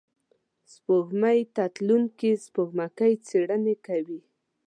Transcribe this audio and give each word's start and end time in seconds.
سپوږمۍ 0.73 1.39
ته 1.55 1.63
تلونکي 1.75 2.31
سپوږمکۍ 2.45 3.13
څېړنې 3.27 3.75
کوي 3.85 4.19